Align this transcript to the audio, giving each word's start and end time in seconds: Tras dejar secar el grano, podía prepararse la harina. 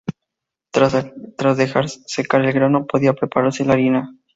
Tras 0.71 1.57
dejar 1.57 1.87
secar 1.87 2.41
el 2.43 2.53
grano, 2.53 2.87
podía 2.87 3.13
prepararse 3.13 3.65
la 3.65 3.73
harina. 3.73 4.15